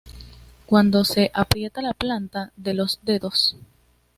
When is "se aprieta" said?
1.05-1.83